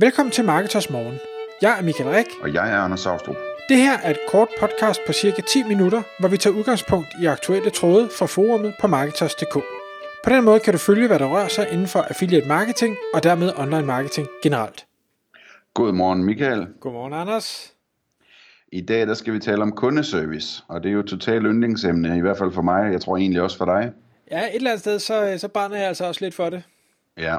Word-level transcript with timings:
Velkommen 0.00 0.32
til 0.32 0.44
Marketers 0.44 0.90
Morgen. 0.90 1.18
Jeg 1.62 1.78
er 1.78 1.82
Michael 1.82 2.10
Rik. 2.10 2.26
Og 2.42 2.54
jeg 2.54 2.72
er 2.72 2.76
Anders 2.76 3.00
Saustrup. 3.00 3.36
Det 3.68 3.76
her 3.76 3.98
er 3.98 4.10
et 4.10 4.18
kort 4.28 4.48
podcast 4.60 5.00
på 5.06 5.12
cirka 5.12 5.42
10 5.42 5.62
minutter, 5.62 6.02
hvor 6.20 6.28
vi 6.28 6.36
tager 6.36 6.56
udgangspunkt 6.56 7.08
i 7.22 7.26
aktuelle 7.26 7.70
tråde 7.70 8.08
fra 8.18 8.26
forumet 8.26 8.74
på 8.80 8.86
Marketers.dk. 8.86 9.54
På 10.24 10.30
den 10.30 10.44
måde 10.44 10.60
kan 10.60 10.72
du 10.72 10.78
følge, 10.78 11.06
hvad 11.06 11.18
der 11.18 11.26
rører 11.26 11.48
sig 11.48 11.68
inden 11.72 11.86
for 11.86 12.00
affiliate 12.00 12.48
marketing 12.48 12.96
og 13.14 13.22
dermed 13.22 13.52
online 13.56 13.86
marketing 13.86 14.28
generelt. 14.42 14.86
Godmorgen 15.74 16.24
Michael. 16.24 16.66
Godmorgen 16.80 17.12
Anders. 17.12 17.72
I 18.72 18.80
dag 18.80 19.06
der 19.06 19.14
skal 19.14 19.32
vi 19.32 19.38
tale 19.38 19.62
om 19.62 19.72
kundeservice, 19.72 20.62
og 20.68 20.82
det 20.82 20.88
er 20.88 20.92
jo 20.92 21.02
totalt 21.02 21.44
yndlingsemne, 21.44 22.18
i 22.18 22.20
hvert 22.20 22.38
fald 22.38 22.52
for 22.52 22.62
mig, 22.62 22.92
jeg 22.92 23.00
tror 23.00 23.16
egentlig 23.16 23.42
også 23.42 23.56
for 23.56 23.64
dig. 23.64 23.92
Ja, 24.30 24.40
et 24.40 24.54
eller 24.54 24.70
andet 24.70 24.80
sted, 24.80 24.98
så, 24.98 25.34
så 25.38 25.48
brænder 25.48 25.76
jeg 25.76 25.88
altså 25.88 26.04
også 26.04 26.24
lidt 26.24 26.34
for 26.34 26.50
det. 26.50 26.62
Ja, 27.18 27.36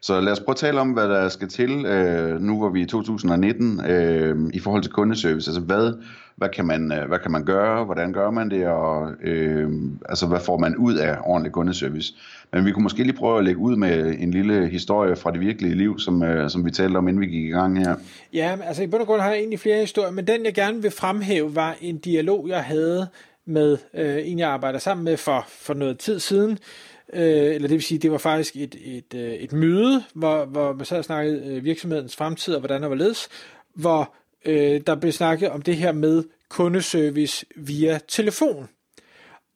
så 0.00 0.20
lad 0.20 0.32
os 0.32 0.40
prøve 0.40 0.54
at 0.54 0.56
tale 0.56 0.80
om, 0.80 0.90
hvad 0.90 1.08
der 1.08 1.28
skal 1.28 1.48
til, 1.48 1.86
øh, 1.86 2.40
nu 2.40 2.58
hvor 2.58 2.68
vi 2.68 2.80
er 2.80 2.84
i 2.84 2.88
2019, 2.88 3.84
øh, 3.86 4.36
i 4.54 4.58
forhold 4.58 4.82
til 4.82 4.92
kundeservice. 4.92 5.50
Altså, 5.50 5.60
hvad, 5.60 5.92
hvad, 6.36 6.48
kan 6.48 6.66
man, 6.66 6.92
øh, 6.92 7.08
hvad 7.08 7.18
kan 7.18 7.30
man 7.30 7.44
gøre, 7.44 7.84
hvordan 7.84 8.12
gør 8.12 8.30
man 8.30 8.50
det, 8.50 8.66
og 8.66 9.10
øh, 9.22 9.70
altså, 10.08 10.26
hvad 10.26 10.40
får 10.40 10.58
man 10.58 10.76
ud 10.76 10.94
af 10.94 11.16
ordentlig 11.24 11.52
kundeservice. 11.52 12.14
Men 12.52 12.66
vi 12.66 12.72
kunne 12.72 12.82
måske 12.82 13.02
lige 13.02 13.16
prøve 13.16 13.38
at 13.38 13.44
lægge 13.44 13.60
ud 13.60 13.76
med 13.76 14.14
en 14.18 14.30
lille 14.30 14.68
historie 14.68 15.16
fra 15.16 15.30
det 15.30 15.40
virkelige 15.40 15.74
liv, 15.74 15.98
som, 15.98 16.22
øh, 16.22 16.50
som 16.50 16.64
vi 16.64 16.70
talte 16.70 16.96
om, 16.96 17.08
inden 17.08 17.20
vi 17.20 17.26
gik 17.26 17.44
i 17.44 17.50
gang 17.50 17.78
her. 17.78 17.94
Ja, 18.32 18.56
altså 18.64 18.82
i 18.82 18.86
bund 18.86 19.00
og 19.00 19.06
grund 19.06 19.20
har 19.20 19.28
jeg 19.28 19.38
egentlig 19.38 19.60
flere 19.60 19.80
historier, 19.80 20.10
men 20.10 20.26
den 20.26 20.44
jeg 20.44 20.54
gerne 20.54 20.82
vil 20.82 20.90
fremhæve 20.90 21.56
var 21.56 21.76
en 21.80 21.98
dialog, 21.98 22.48
jeg 22.48 22.64
havde 22.64 23.08
med 23.46 23.78
øh, 23.94 24.18
en, 24.24 24.38
jeg 24.38 24.48
arbejder 24.48 24.78
sammen 24.78 25.04
med 25.04 25.16
for, 25.16 25.44
for 25.48 25.74
noget 25.74 25.98
tid 25.98 26.18
siden, 26.18 26.50
øh, 26.50 26.91
Øh, 27.12 27.54
eller 27.54 27.68
det 27.68 27.74
vil 27.74 27.82
sige, 27.82 27.98
det 27.98 28.12
var 28.12 28.18
faktisk 28.18 28.56
et, 28.56 28.76
et, 28.84 29.14
øh, 29.14 29.32
et 29.32 29.52
møde, 29.52 30.04
hvor, 30.14 30.44
hvor 30.44 30.72
man 30.72 30.84
sad 30.84 30.98
og 30.98 31.04
snakkede 31.04 31.46
øh, 31.46 31.64
virksomhedens 31.64 32.16
fremtid 32.16 32.54
og 32.54 32.60
hvordan 32.60 32.82
der 32.82 32.88
var 32.88 32.94
ledes, 32.94 33.28
hvor 33.74 34.14
øh, 34.44 34.80
der 34.86 34.94
blev 34.94 35.12
snakket 35.12 35.48
om 35.48 35.62
det 35.62 35.76
her 35.76 35.92
med 35.92 36.24
kundeservice 36.48 37.46
via 37.56 38.00
telefon. 38.08 38.68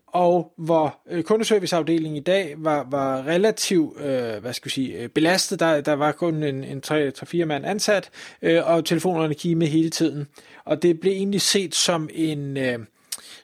Og 0.07 0.53
hvor 0.57 0.99
øh, 1.11 1.23
kundeserviceafdelingen 1.23 2.17
i 2.17 2.21
dag 2.21 2.55
var, 2.59 2.87
var 2.91 3.27
relativt 3.27 4.01
øh, 4.01 4.41
hvad 4.41 4.53
skal 4.53 4.65
vi 4.65 4.71
sige, 4.71 4.99
øh, 4.99 5.09
belastet. 5.09 5.61
Der, 5.61 5.81
der 5.81 5.93
var 5.93 6.13
kun 6.13 6.43
en, 6.43 6.65
en 6.65 6.83
3-4 6.87 7.45
mand 7.45 7.67
ansat, 7.67 8.11
øh, 8.43 8.71
og 8.71 8.85
telefonerne 8.85 9.35
kiggede 9.35 9.67
hele 9.67 9.91
tiden. 9.91 10.27
Og 10.65 10.83
det 10.83 11.01
blev 11.01 11.13
egentlig 11.13 11.41
set 11.41 11.75
som 11.75 12.09
en... 12.13 12.57
Øh, 12.57 12.79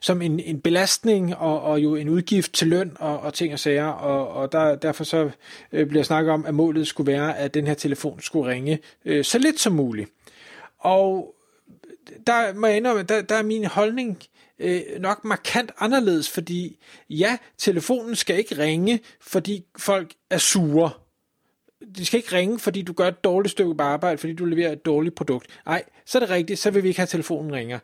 som 0.03 0.21
en, 0.21 0.39
en 0.39 0.61
belastning 0.61 1.35
og, 1.35 1.61
og 1.61 1.83
jo 1.83 1.95
en 1.95 2.09
udgift 2.09 2.53
til 2.53 2.67
løn 2.67 2.97
og, 2.99 3.19
og 3.19 3.33
ting 3.33 3.53
og 3.53 3.59
sager, 3.59 3.87
og, 3.87 4.27
og 4.27 4.51
der, 4.51 4.75
derfor 4.75 5.03
så 5.03 5.29
øh, 5.71 5.87
bliver 5.87 6.03
snakket 6.03 6.33
om, 6.33 6.45
at 6.45 6.53
målet 6.53 6.87
skulle 6.87 7.11
være, 7.11 7.37
at 7.37 7.53
den 7.53 7.67
her 7.67 7.73
telefon 7.73 8.21
skulle 8.21 8.51
ringe 8.51 8.79
øh, 9.05 9.23
så 9.23 9.37
lidt 9.37 9.59
som 9.59 9.73
muligt. 9.73 10.09
Og 10.79 11.35
der 12.27 12.53
må 12.53 12.67
jeg 12.67 12.77
indrømme, 12.77 13.03
der, 13.03 13.21
der 13.21 13.35
er 13.35 13.43
min 13.43 13.65
holdning 13.65 14.23
øh, 14.59 14.81
nok 14.99 15.25
markant 15.25 15.71
anderledes, 15.79 16.29
fordi 16.29 16.79
ja, 17.09 17.37
telefonen 17.57 18.15
skal 18.15 18.37
ikke 18.37 18.57
ringe, 18.57 18.99
fordi 19.21 19.65
folk 19.77 20.13
er 20.29 20.37
sure 20.37 20.91
de 21.97 22.05
skal 22.05 22.17
ikke 22.17 22.35
ringe, 22.35 22.59
fordi 22.59 22.81
du 22.81 22.93
gør 22.93 23.07
et 23.07 23.23
dårligt 23.23 23.51
stykke 23.51 23.83
arbejde, 23.83 24.17
fordi 24.17 24.33
du 24.33 24.45
leverer 24.45 24.71
et 24.71 24.85
dårligt 24.85 25.15
produkt. 25.15 25.47
Nej, 25.65 25.83
så 26.05 26.17
er 26.17 26.19
det 26.19 26.29
rigtigt, 26.29 26.59
så 26.59 26.71
vil 26.71 26.83
vi 26.83 26.87
ikke 26.87 26.99
have, 26.99 27.03
at 27.03 27.09
telefonen 27.09 27.53
ringer. 27.53 27.79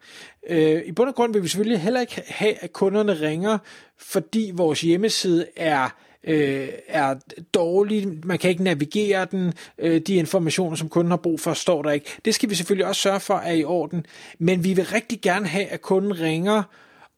Øh, 0.50 0.82
I 0.86 0.92
bund 0.92 1.10
og 1.10 1.16
grund 1.16 1.34
vil 1.34 1.44
vi 1.44 1.48
selvfølgelig 1.48 1.82
heller 1.82 2.02
ikke 2.02 2.22
have, 2.28 2.64
at 2.64 2.74
kunderne 2.74 3.22
ringer, 3.22 3.58
fordi 3.98 4.52
vores 4.54 4.82
hjemmeside 4.82 5.46
er 5.56 5.90
øh, 6.24 6.70
er 6.88 7.16
dårlig, 7.54 8.08
man 8.24 8.38
kan 8.38 8.50
ikke 8.50 8.64
navigere 8.64 9.28
den, 9.32 9.54
øh, 9.78 10.02
de 10.02 10.16
informationer, 10.16 10.76
som 10.76 10.90
kunden 10.90 11.12
har 11.12 11.18
brug 11.18 11.40
for, 11.40 11.54
står 11.54 11.82
der 11.82 11.92
ikke. 11.92 12.12
Det 12.26 12.36
skal 12.36 12.50
vi 12.50 12.56
selvfølgelig 12.56 12.86
også 12.86 13.02
sørge 13.02 13.20
for 13.20 13.34
er 13.34 13.54
i 13.54 13.64
orden, 13.64 14.06
men 14.40 14.64
vi 14.64 14.74
vil 14.74 14.86
rigtig 14.86 15.22
gerne 15.22 15.48
have, 15.48 15.66
at 15.66 15.82
kunden 15.82 16.20
ringer, 16.20 16.64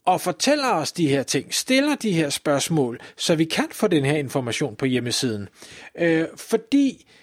og 0.06 0.20
fortæller 0.20 0.70
os 0.70 0.92
de 0.92 1.08
her 1.08 1.22
ting, 1.22 1.54
stiller 1.54 1.94
de 1.94 2.12
her 2.12 2.30
spørgsmål, 2.30 3.00
så 3.16 3.34
vi 3.34 3.44
kan 3.44 3.68
få 3.72 3.86
den 3.86 4.04
her 4.04 4.16
information 4.16 4.76
på 4.76 4.86
hjemmesiden. 4.86 5.48
Øh, 5.98 6.26
fordi 6.36 7.06
Øh, 7.06 7.21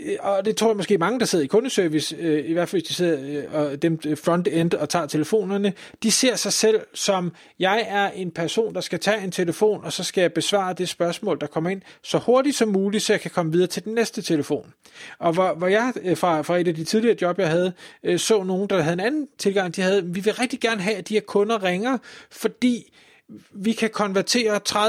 Øh, 0.00 0.16
og 0.20 0.44
det 0.44 0.56
tror 0.56 0.68
jeg 0.68 0.76
måske 0.76 0.98
mange, 0.98 1.20
der 1.20 1.26
sidder 1.26 1.44
i 1.44 1.48
kundeservice, 1.48 2.16
øh, 2.16 2.50
i 2.50 2.52
hvert 2.52 2.68
fald 2.68 2.82
hvis 2.82 2.88
de 2.88 2.94
sidder 2.94 3.44
øh, 3.52 3.54
og 3.54 3.82
dem 3.82 4.00
øh, 4.06 4.18
front-end 4.18 4.74
og 4.74 4.88
tager 4.88 5.06
telefonerne, 5.06 5.72
de 6.02 6.10
ser 6.10 6.36
sig 6.36 6.52
selv 6.52 6.80
som, 6.94 7.32
jeg 7.58 7.84
er 7.88 8.10
en 8.10 8.30
person, 8.30 8.74
der 8.74 8.80
skal 8.80 8.98
tage 8.98 9.24
en 9.24 9.30
telefon, 9.30 9.84
og 9.84 9.92
så 9.92 10.04
skal 10.04 10.20
jeg 10.20 10.32
besvare 10.32 10.74
det 10.74 10.88
spørgsmål, 10.88 11.40
der 11.40 11.46
kommer 11.46 11.70
ind, 11.70 11.82
så 12.02 12.18
hurtigt 12.18 12.56
som 12.56 12.68
muligt, 12.68 13.02
så 13.02 13.12
jeg 13.12 13.20
kan 13.20 13.30
komme 13.30 13.52
videre 13.52 13.68
til 13.68 13.84
den 13.84 13.94
næste 13.94 14.22
telefon. 14.22 14.72
Og 15.18 15.32
hvor, 15.32 15.54
hvor 15.54 15.66
jeg 15.66 15.92
øh, 16.02 16.16
fra, 16.16 16.42
fra 16.42 16.58
et 16.58 16.68
af 16.68 16.74
de 16.74 16.84
tidligere 16.84 17.16
job, 17.22 17.38
jeg 17.38 17.48
havde, 17.48 17.72
så 18.16 18.42
nogen, 18.42 18.68
der 18.68 18.82
havde 18.82 18.94
en 18.94 19.00
anden 19.00 19.28
tilgang, 19.38 19.76
de 19.76 19.82
havde, 19.82 20.04
vi 20.04 20.20
vil 20.20 20.34
rigtig 20.34 20.60
gerne 20.60 20.80
have, 20.80 20.96
at 20.96 21.08
de 21.08 21.14
her 21.14 21.20
kunder 21.20 21.62
ringer, 21.62 21.98
fordi 22.30 22.92
vi 23.50 23.72
kan 23.72 23.90
konvertere 23.90 24.60
30%, 24.68 24.72
40%, 24.78 24.84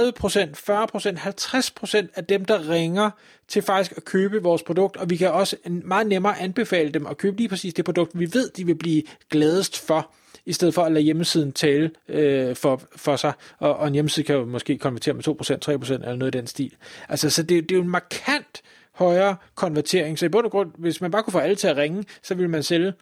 50% 2.05 2.07
af 2.15 2.25
dem, 2.25 2.45
der 2.45 2.69
ringer 2.69 3.09
til 3.47 3.61
faktisk 3.61 3.97
at 3.97 4.05
købe 4.05 4.43
vores 4.43 4.63
produkt, 4.63 4.97
og 4.97 5.09
vi 5.09 5.17
kan 5.17 5.31
også 5.31 5.55
meget 5.65 6.07
nemmere 6.07 6.39
anbefale 6.39 6.89
dem 6.89 7.07
at 7.07 7.17
købe 7.17 7.37
lige 7.37 7.49
præcis 7.49 7.73
det 7.73 7.85
produkt, 7.85 8.19
vi 8.19 8.33
ved, 8.33 8.49
de 8.49 8.65
vil 8.65 8.75
blive 8.75 9.03
gladest 9.29 9.79
for, 9.79 10.11
i 10.45 10.53
stedet 10.53 10.73
for 10.73 10.83
at 10.83 10.91
lade 10.91 11.03
hjemmesiden 11.03 11.51
tale 11.51 11.91
øh, 12.07 12.55
for, 12.55 12.81
for 12.95 13.15
sig, 13.15 13.33
og, 13.59 13.77
og 13.77 13.87
en 13.87 13.93
hjemmeside 13.93 14.25
kan 14.25 14.35
jo 14.35 14.45
måske 14.45 14.77
konvertere 14.77 15.13
med 15.13 15.27
2%, 15.27 15.31
3% 15.31 15.93
eller 15.93 16.15
noget 16.15 16.35
i 16.35 16.37
den 16.37 16.47
stil. 16.47 16.75
Altså, 17.09 17.29
så 17.29 17.43
det, 17.43 17.63
det 17.63 17.71
er 17.71 17.75
jo 17.75 17.83
en 17.83 17.89
markant 17.89 18.61
højere 18.91 19.35
konvertering, 19.55 20.19
så 20.19 20.25
i 20.25 20.29
bund 20.29 20.45
og 20.45 20.51
grund, 20.51 20.71
hvis 20.77 21.01
man 21.01 21.11
bare 21.11 21.23
kunne 21.23 21.31
få 21.31 21.39
alle 21.39 21.55
til 21.55 21.67
at 21.67 21.77
ringe, 21.77 22.05
så 22.21 22.35
ville 22.35 22.51
man 22.51 22.63
sælge 22.63 22.93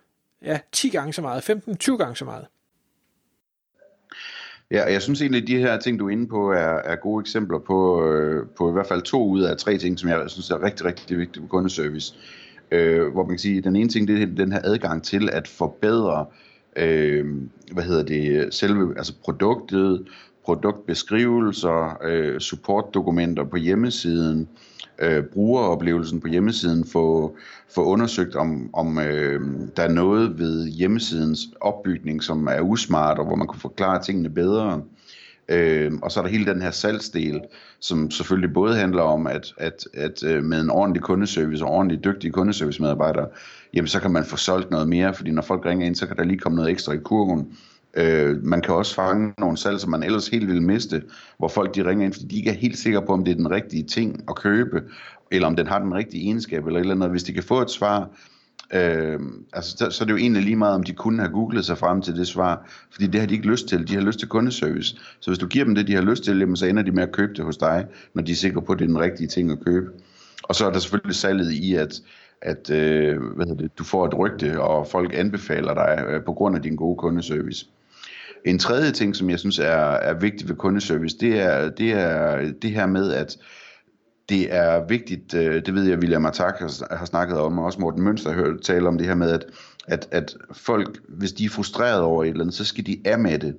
ja, 0.41 0.59
10 0.71 0.89
gange 0.89 1.13
så 1.13 1.21
meget, 1.21 1.49
15-20 1.49 1.97
gange 1.97 2.15
så 2.15 2.25
meget. 2.25 2.45
Ja, 4.73 4.91
jeg 4.91 5.01
synes 5.01 5.21
egentlig, 5.21 5.41
at 5.41 5.47
de 5.47 5.57
her 5.57 5.79
ting, 5.79 5.99
du 5.99 6.07
er 6.07 6.11
inde 6.11 6.27
på, 6.27 6.51
er, 6.51 6.77
er 6.83 6.95
gode 6.95 7.21
eksempler 7.21 7.59
på, 7.59 8.07
øh, 8.07 8.45
på 8.57 8.69
i 8.69 8.73
hvert 8.73 8.87
fald 8.87 9.01
to 9.01 9.27
ud 9.27 9.41
af 9.41 9.57
tre 9.57 9.77
ting, 9.77 9.99
som 9.99 10.09
jeg 10.09 10.23
synes 10.27 10.49
er 10.49 10.63
rigtig, 10.63 10.85
rigtig 10.85 11.17
vigtige 11.17 11.41
på 11.41 11.47
kundeservice. 11.47 12.15
Øh, 12.71 13.07
hvor 13.07 13.23
man 13.23 13.29
kan 13.29 13.39
sige, 13.39 13.57
at 13.57 13.63
den 13.63 13.75
ene 13.75 13.89
ting, 13.89 14.07
det 14.07 14.21
er 14.21 14.25
den 14.25 14.51
her 14.51 14.59
adgang 14.63 15.03
til 15.03 15.29
at 15.33 15.47
forbedre, 15.47 16.25
øh, 16.75 17.25
hvad 17.71 17.83
hedder 17.83 18.03
det, 18.03 18.53
selve 18.53 18.97
altså 18.97 19.13
produktet, 19.23 20.07
produktbeskrivelser, 20.45 21.97
øh, 22.03 22.39
supportdokumenter 22.39 23.43
på 23.43 23.57
hjemmesiden, 23.57 24.47
øh, 24.99 25.23
brugeroplevelsen 25.23 26.21
på 26.21 26.27
hjemmesiden, 26.27 26.85
få, 26.85 27.35
få 27.75 27.85
undersøgt, 27.85 28.35
om, 28.35 28.69
om 28.73 28.99
øh, 28.99 29.41
der 29.77 29.83
er 29.83 29.91
noget 29.91 30.39
ved 30.39 30.67
hjemmesidens 30.67 31.39
opbygning, 31.61 32.23
som 32.23 32.47
er 32.47 32.61
usmart, 32.61 33.19
og 33.19 33.25
hvor 33.25 33.35
man 33.35 33.47
kunne 33.47 33.59
forklare 33.59 34.03
tingene 34.03 34.29
bedre. 34.29 34.81
Øh, 35.49 35.91
og 36.01 36.11
så 36.11 36.19
er 36.19 36.23
der 36.23 36.31
hele 36.31 36.53
den 36.53 36.61
her 36.61 36.71
salgsdel, 36.71 37.41
som 37.79 38.11
selvfølgelig 38.11 38.53
både 38.53 38.75
handler 38.75 39.01
om, 39.01 39.27
at, 39.27 39.53
at, 39.57 39.87
at 39.93 40.23
øh, 40.23 40.43
med 40.43 40.61
en 40.61 40.69
ordentlig 40.69 41.03
kundeservice 41.03 41.65
og 41.65 41.71
ordentlig 41.71 42.03
dygtige 42.03 42.31
kundeservicemedarbejdere, 42.31 43.27
jamen 43.73 43.87
så 43.87 43.99
kan 43.99 44.11
man 44.11 44.25
få 44.25 44.37
solgt 44.37 44.71
noget 44.71 44.89
mere, 44.89 45.13
fordi 45.13 45.31
når 45.31 45.41
folk 45.41 45.65
ringer 45.65 45.85
ind, 45.85 45.95
så 45.95 46.07
kan 46.07 46.17
der 46.17 46.23
lige 46.23 46.39
komme 46.39 46.55
noget 46.55 46.71
ekstra 46.71 46.93
i 46.93 46.97
kurven. 46.97 47.57
Øh, 47.97 48.43
man 48.43 48.61
kan 48.61 48.73
også 48.73 48.95
fange 48.95 49.33
nogle 49.37 49.57
salg, 49.57 49.79
som 49.79 49.91
man 49.91 50.03
ellers 50.03 50.27
helt 50.27 50.47
ville 50.47 50.63
miste, 50.63 51.03
hvor 51.37 51.47
folk 51.47 51.75
de 51.75 51.85
ringer 51.85 52.05
ind, 52.05 52.13
fordi 52.13 52.27
de 52.27 52.35
ikke 52.35 52.49
er 52.49 52.53
helt 52.53 52.77
sikre 52.77 53.01
på, 53.01 53.13
om 53.13 53.25
det 53.25 53.31
er 53.31 53.35
den 53.35 53.51
rigtige 53.51 53.83
ting 53.83 54.23
at 54.29 54.35
købe, 54.35 54.81
eller 55.31 55.47
om 55.47 55.55
den 55.55 55.67
har 55.67 55.79
den 55.79 55.93
rigtige 55.93 56.23
egenskab, 56.23 56.65
eller 56.65 56.79
et 56.79 56.81
eller 56.81 56.95
andet. 56.95 57.09
Hvis 57.09 57.23
de 57.23 57.33
kan 57.33 57.43
få 57.43 57.61
et 57.61 57.69
svar, 57.69 58.09
øh, 58.73 59.19
altså, 59.53 59.77
så, 59.77 59.89
så 59.89 60.03
er 60.03 60.05
det 60.05 60.13
jo 60.13 60.17
egentlig 60.17 60.43
lige 60.43 60.55
meget, 60.55 60.75
om 60.75 60.83
de 60.83 60.93
kunne 60.93 61.19
have 61.19 61.31
googlet 61.31 61.65
sig 61.65 61.77
frem 61.77 62.01
til 62.01 62.15
det 62.15 62.27
svar, 62.27 62.69
fordi 62.91 63.07
det 63.07 63.19
har 63.19 63.27
de 63.27 63.33
ikke 63.33 63.47
lyst 63.47 63.67
til. 63.67 63.87
De 63.87 63.93
har 63.93 64.01
lyst 64.01 64.19
til 64.19 64.27
kundeservice. 64.27 64.95
Så 65.19 65.29
hvis 65.29 65.39
du 65.39 65.47
giver 65.47 65.65
dem 65.65 65.75
det, 65.75 65.87
de 65.87 65.95
har 65.95 66.01
lyst 66.01 66.23
til, 66.23 66.39
jamen, 66.39 66.55
så 66.55 66.65
ender 66.65 66.83
de 66.83 66.91
med 66.91 67.03
at 67.03 67.11
købe 67.11 67.33
det 67.33 67.45
hos 67.45 67.57
dig, 67.57 67.85
når 68.13 68.23
de 68.23 68.31
er 68.31 68.35
sikre 68.35 68.61
på, 68.61 68.71
at 68.73 68.79
det 68.79 68.85
er 68.85 68.89
den 68.89 68.99
rigtige 68.99 69.27
ting 69.27 69.51
at 69.51 69.65
købe. 69.65 69.89
Og 70.43 70.55
så 70.55 70.67
er 70.67 70.71
der 70.71 70.79
selvfølgelig 70.79 71.15
salget 71.15 71.51
i, 71.51 71.75
at 71.75 72.01
at 72.45 72.69
øh, 72.69 73.21
hvad 73.35 73.45
det, 73.45 73.77
du 73.77 73.83
får 73.83 74.05
et 74.05 74.17
rygte, 74.17 74.61
og 74.61 74.87
folk 74.87 75.11
anbefaler 75.13 75.73
dig 75.73 76.05
øh, 76.09 76.23
på 76.23 76.33
grund 76.33 76.55
af 76.55 76.61
din 76.61 76.75
gode 76.75 76.97
kundeservice. 76.97 77.65
En 78.45 78.59
tredje 78.59 78.91
ting, 78.91 79.15
som 79.15 79.29
jeg 79.29 79.39
synes 79.39 79.59
er, 79.59 79.75
er 79.77 80.13
vigtig 80.13 80.49
ved 80.49 80.55
kundeservice, 80.55 81.17
det 81.17 81.39
er, 81.41 81.69
det 81.69 81.91
er 81.91 82.51
det 82.61 82.71
her 82.71 82.85
med, 82.85 83.13
at 83.13 83.37
det 84.29 84.55
er 84.55 84.87
vigtigt, 84.87 85.33
øh, 85.33 85.65
det 85.65 85.75
ved 85.75 85.83
jeg, 85.83 85.99
William 85.99 86.25
Attack 86.25 86.59
har, 86.91 87.05
snakket 87.05 87.37
om, 87.37 87.59
og 87.59 87.65
også 87.65 87.79
Morten 87.79 88.03
Mønster 88.03 88.29
har 88.29 88.37
hørt 88.37 88.61
tale 88.61 88.87
om 88.87 88.97
det 88.97 89.07
her 89.07 89.15
med, 89.15 89.31
at, 89.31 89.45
at, 89.87 90.07
at 90.11 90.35
folk, 90.51 90.99
hvis 91.09 91.31
de 91.31 91.45
er 91.45 91.49
frustreret 91.49 92.01
over 92.01 92.23
et 92.23 92.29
eller 92.29 92.41
andet, 92.41 92.55
så 92.55 92.65
skal 92.65 92.85
de 92.85 93.01
af 93.05 93.19
med 93.19 93.39
det. 93.39 93.55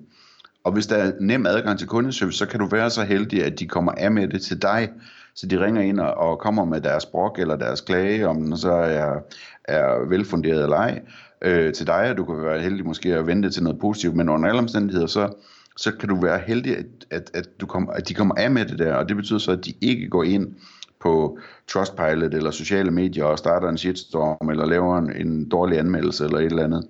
Og 0.64 0.72
hvis 0.72 0.86
der 0.86 0.96
er 0.96 1.12
nem 1.20 1.46
adgang 1.46 1.78
til 1.78 1.88
kundeservice, 1.88 2.38
så 2.38 2.46
kan 2.46 2.60
du 2.60 2.66
være 2.66 2.90
så 2.90 3.02
heldig, 3.02 3.44
at 3.44 3.58
de 3.58 3.68
kommer 3.68 3.92
af 3.92 4.12
med 4.12 4.28
det 4.28 4.42
til 4.42 4.62
dig, 4.62 4.90
så 5.34 5.46
de 5.46 5.64
ringer 5.64 5.82
ind 5.82 6.00
og, 6.00 6.14
og 6.14 6.38
kommer 6.38 6.64
med 6.64 6.80
deres 6.80 7.06
brok 7.06 7.38
eller 7.38 7.56
deres 7.56 7.80
klage, 7.80 8.28
om 8.28 8.42
den 8.42 8.56
så 8.56 8.72
er, 8.72 9.20
er 9.64 10.08
velfunderet 10.08 10.62
eller 10.62 10.76
ej 10.76 11.02
øh, 11.44 11.72
til 11.72 11.86
dig, 11.86 12.10
og 12.10 12.16
du 12.16 12.24
kan 12.24 12.42
være 12.42 12.60
heldig 12.60 12.86
måske 12.86 13.14
at 13.14 13.26
vente 13.26 13.50
til 13.50 13.62
noget 13.62 13.78
positivt, 13.78 14.16
men 14.16 14.28
under 14.28 14.48
alle 14.48 14.58
omstændigheder, 14.58 15.06
så, 15.06 15.32
så 15.76 15.92
kan 15.92 16.08
du 16.08 16.20
være 16.20 16.40
heldig, 16.46 16.78
at, 16.78 16.86
at, 17.10 17.30
at, 17.34 17.48
du 17.60 17.66
kom, 17.66 17.90
at 17.94 18.08
de 18.08 18.14
kommer 18.14 18.34
af 18.34 18.50
med 18.50 18.64
det 18.64 18.78
der, 18.78 18.94
og 18.94 19.08
det 19.08 19.16
betyder 19.16 19.38
så, 19.38 19.52
at 19.52 19.64
de 19.64 19.72
ikke 19.80 20.08
går 20.08 20.22
ind 20.22 20.54
på 21.00 21.38
Trustpilot 21.68 22.34
eller 22.34 22.50
sociale 22.50 22.90
medier 22.90 23.24
og 23.24 23.38
starter 23.38 23.68
en 23.68 23.78
shitstorm 23.78 24.50
eller 24.50 24.66
laver 24.66 24.98
en, 24.98 25.12
en 25.16 25.48
dårlig 25.48 25.78
anmeldelse 25.78 26.24
eller 26.24 26.38
et 26.38 26.44
eller 26.44 26.64
andet. 26.64 26.86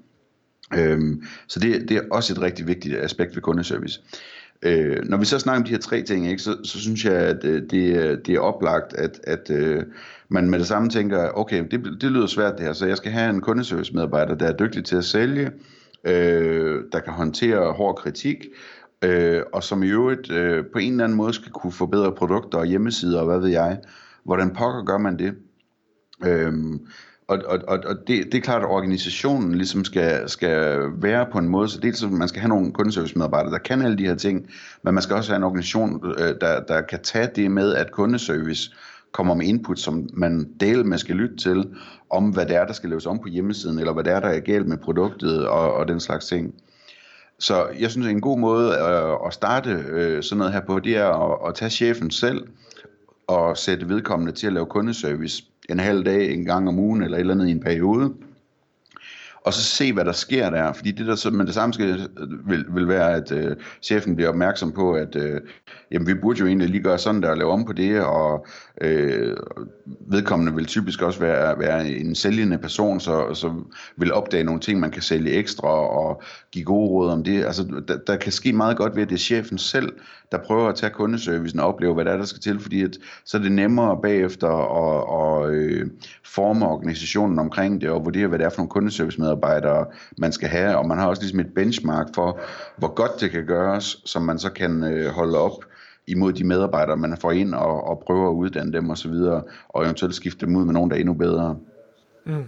Øhm, 0.75 1.23
så 1.49 1.61
det, 1.61 1.89
det 1.89 1.97
er 1.97 2.03
også 2.11 2.33
et 2.33 2.41
rigtig 2.41 2.67
vigtigt 2.67 2.97
aspekt 2.97 3.35
ved 3.35 3.43
kundeservice. 3.43 4.01
Øh, 4.65 5.05
når 5.05 5.17
vi 5.17 5.25
så 5.25 5.39
snakker 5.39 5.61
om 5.61 5.65
de 5.65 5.71
her 5.71 5.79
tre 5.79 6.03
ting, 6.03 6.29
ikke, 6.29 6.43
så, 6.43 6.57
så 6.65 6.81
synes 6.81 7.05
jeg, 7.05 7.15
at 7.15 7.45
øh, 7.45 7.63
det, 7.63 8.27
det 8.27 8.35
er 8.35 8.41
oplagt, 8.41 8.95
at, 8.95 9.21
at 9.25 9.51
øh, 9.51 9.83
man 10.29 10.51
med 10.51 10.59
det 10.59 10.67
samme 10.67 10.89
tænker, 10.89 11.31
okay, 11.35 11.65
det, 11.71 11.97
det 12.01 12.11
lyder 12.13 12.27
svært 12.27 12.53
det 12.59 12.67
her, 12.67 12.73
så 12.73 12.87
jeg 12.87 12.97
skal 12.97 13.13
have 13.13 13.31
en 13.31 13.41
kundeservice 13.41 13.95
medarbejder, 13.95 14.35
der 14.35 14.47
er 14.47 14.57
dygtig 14.57 14.85
til 14.85 14.97
at 14.97 15.05
sælge, 15.05 15.51
øh, 16.05 16.83
der 16.93 17.01
kan 17.01 17.13
håndtere 17.13 17.73
hård 17.73 17.97
kritik, 17.97 18.47
øh, 19.05 19.43
og 19.53 19.63
som 19.63 19.83
i 19.83 19.89
øvrigt 19.89 20.33
øh, 20.33 20.65
på 20.73 20.79
en 20.79 20.93
eller 20.93 21.05
anden 21.05 21.17
måde 21.17 21.33
skal 21.33 21.53
kunne 21.53 21.73
forbedre 21.73 22.13
produkter 22.13 22.59
og 22.59 22.67
hjemmesider 22.67 23.21
og 23.21 23.27
hvad 23.27 23.39
ved 23.39 23.49
jeg. 23.49 23.79
Hvordan 24.25 24.51
pokker 24.51 24.85
gør 24.85 24.99
man 24.99 25.19
det? 25.19 25.35
Øh, 26.27 26.53
og, 27.29 27.39
og, 27.47 27.59
og, 27.69 27.79
og 27.87 27.97
det, 28.07 28.25
det 28.25 28.35
er 28.35 28.41
klart, 28.41 28.63
at 28.63 28.69
organisationen 28.69 29.55
ligesom 29.55 29.85
skal, 29.85 30.29
skal 30.29 30.89
være 31.03 31.27
på 31.33 31.39
en 31.39 31.49
måde, 31.49 31.69
så 31.69 31.81
dels 31.81 32.03
at 32.03 32.11
man 32.11 32.29
skal 32.29 32.41
have 32.41 32.49
nogle 32.49 32.73
kundeservicemedarbejdere, 32.73 33.53
der 33.53 33.59
kan 33.59 33.83
alle 33.83 33.99
de 33.99 34.07
her 34.07 34.15
ting, 34.15 34.47
men 34.83 34.95
man 34.95 35.03
skal 35.03 35.17
også 35.17 35.33
have 35.33 35.37
en 35.37 35.43
organisation, 35.43 36.15
øh, 36.19 36.35
der, 36.41 36.61
der 36.61 36.81
kan 36.81 37.03
tage 37.03 37.29
det 37.37 37.51
med, 37.51 37.75
at 37.75 37.93
kundeservice 37.93 38.71
kommer 39.13 39.35
med 39.35 39.47
input, 39.47 39.79
som 39.79 40.09
man 40.13 40.49
del 40.61 40.87
med 40.87 40.99
skal 40.99 41.17
lytte 41.17 41.37
til, 41.37 41.75
om 42.11 42.31
hvad 42.31 42.47
det 42.47 42.57
er, 42.57 42.67
der 42.67 42.73
skal 42.73 42.91
laves 42.91 43.07
om 43.07 43.19
på 43.19 43.29
hjemmesiden, 43.29 43.79
eller 43.79 43.93
hvad 43.93 44.05
det 44.05 44.13
er, 44.13 44.21
der 44.21 44.29
er 44.29 44.41
galt 44.41 44.69
med 44.69 44.77
produktet 44.77 45.49
og, 45.49 45.75
og 45.75 45.89
den 45.89 46.01
slags 46.01 46.27
ting. 46.27 46.55
Så 47.39 47.67
jeg 47.81 47.91
synes, 47.91 48.07
en 48.07 48.21
god 48.21 48.39
måde 48.39 48.69
øh, 48.69 49.27
at, 49.27 49.35
starte 49.35 49.71
øh, 49.71 50.23
sådan 50.23 50.39
noget 50.39 50.53
her 50.53 50.61
på, 50.61 50.79
det 50.79 50.97
er 50.97 51.07
at, 51.07 51.49
at 51.49 51.55
tage 51.55 51.71
chefen 51.71 52.11
selv 52.11 52.47
og 53.27 53.57
sætte 53.57 53.89
vedkommende 53.89 54.33
til 54.33 54.47
at 54.47 54.53
lave 54.53 54.67
kundeservice 54.67 55.45
en 55.69 55.79
halv 55.79 56.05
dag, 56.05 56.33
en 56.33 56.45
gang 56.45 56.69
om 56.69 56.79
ugen 56.79 57.03
eller 57.03 57.17
et 57.17 57.21
eller 57.21 57.35
andet 57.35 57.49
i 57.49 57.51
en 57.51 57.61
periode 57.61 58.15
og 59.45 59.53
så 59.53 59.63
se, 59.63 59.93
hvad 59.93 60.05
der 60.05 60.13
sker 60.13 60.51
der. 60.51 60.73
Fordi 60.73 60.91
det 60.91 61.07
der 61.07 61.15
så, 61.15 61.31
men 61.31 61.47
det 61.47 61.55
samme 61.55 61.75
skal, 61.75 62.09
vil, 62.47 62.65
vil 62.69 62.89
være, 62.89 63.15
at 63.15 63.33
øh, 63.33 63.57
chefen 63.83 64.17
bliver 64.17 64.29
opmærksom 64.29 64.73
på, 64.73 64.93
at 64.93 65.17
øh, 65.17 65.41
jamen, 65.91 66.07
vi 66.07 66.15
burde 66.15 66.41
jo 66.41 66.47
egentlig 66.47 66.69
lige 66.69 66.83
gøre 66.83 66.99
sådan 66.99 67.23
der 67.23 67.31
og 67.31 67.37
lave 67.37 67.51
om 67.51 67.65
på 67.65 67.73
det, 67.73 68.01
og 68.01 68.47
øh, 68.81 69.37
vedkommende 70.11 70.55
vil 70.55 70.67
typisk 70.67 71.03
også 71.03 71.21
være, 71.21 71.59
være 71.59 71.89
en 71.89 72.15
sælgende 72.15 72.59
person, 72.59 73.01
så, 73.01 73.35
så 73.35 73.55
vil 73.97 74.13
opdage 74.13 74.45
nogle 74.45 74.61
ting, 74.61 74.81
man 74.81 74.91
kan 74.91 75.03
sælge 75.03 75.31
ekstra 75.31 75.69
og 75.69 76.23
give 76.53 76.65
gode 76.65 76.89
råd 76.89 77.11
om 77.11 77.25
det. 77.25 77.45
Altså, 77.45 77.83
der, 77.89 77.99
der 78.07 78.17
kan 78.17 78.33
ske 78.33 78.53
meget 78.53 78.77
godt 78.77 78.97
ved, 78.97 79.03
at 79.03 79.09
det 79.09 79.15
er 79.15 79.19
chefen 79.19 79.59
selv, 79.59 79.93
der 80.33 80.39
prøver 80.39 80.69
at 80.69 80.75
tage 80.75 80.91
kundeservicen 80.91 81.61
og 81.61 81.67
opleve, 81.67 81.95
hvad 81.95 82.05
der 82.05 82.13
er, 82.13 82.17
der 82.17 82.25
skal 82.25 82.41
til, 82.41 82.61
fordi 82.61 82.83
at, 82.83 82.99
så 83.25 83.39
er 83.39 83.43
det 83.43 83.53
nemmere 83.53 83.99
bagefter 84.03 84.49
at, 84.49 85.47
at 85.47 85.55
øh, 85.55 85.91
forme 86.25 86.67
organisationen 86.67 87.39
omkring 87.39 87.81
det, 87.81 87.91
og 87.91 88.05
vurdere, 88.05 88.27
hvad 88.27 88.39
det 88.39 88.45
er 88.45 88.51
for 88.51 88.57
nogle 88.57 88.71
kundeservice 88.71 89.21
medarbejdere, 89.35 89.87
man 90.19 90.33
skal 90.33 90.49
have, 90.49 90.77
og 90.77 90.87
man 90.87 90.99
har 90.99 91.07
også 91.07 91.23
ligesom 91.23 91.41
et 91.41 91.55
benchmark 91.55 92.07
for, 92.15 92.41
hvor 92.77 92.95
godt 92.95 93.21
det 93.21 93.31
kan 93.31 93.47
gøres, 93.47 93.97
som 94.05 94.23
man 94.23 94.39
så 94.39 94.51
kan 94.51 94.85
øh, 94.85 95.11
holde 95.11 95.39
op 95.39 95.65
imod 96.07 96.33
de 96.33 96.45
medarbejdere, 96.45 96.97
man 96.97 97.17
får 97.21 97.33
ind 97.33 97.55
og, 97.55 97.85
og 97.85 98.03
prøver 98.07 98.31
at 98.31 98.35
uddanne 98.35 98.73
dem 98.73 98.91
osv., 98.91 99.11
og, 99.11 99.49
og 99.69 99.85
eventuelt 99.85 100.15
skifte 100.15 100.47
dem 100.47 100.57
ud 100.57 100.65
med 100.65 100.75
nogen, 100.75 100.91
der 100.91 100.97
er 100.97 101.01
endnu 101.01 101.15
bedre. 101.15 101.57
Mm. 102.27 102.45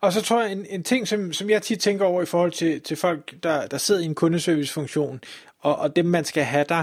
Og 0.00 0.12
så 0.12 0.22
tror 0.22 0.42
jeg, 0.42 0.52
en, 0.52 0.66
en 0.68 0.82
ting, 0.82 1.08
som, 1.08 1.32
som 1.32 1.50
jeg 1.50 1.62
tit 1.62 1.78
tænker 1.80 2.04
over 2.04 2.22
i 2.22 2.26
forhold 2.26 2.52
til, 2.52 2.80
til 2.80 2.96
folk, 2.96 3.34
der, 3.42 3.66
der 3.66 3.78
sidder 3.78 4.00
i 4.00 4.04
en 4.04 4.14
kundeservicefunktion, 4.14 5.20
og, 5.60 5.76
og 5.76 5.96
dem 5.96 6.06
man 6.06 6.24
skal 6.24 6.42
have 6.42 6.64
der, 6.68 6.82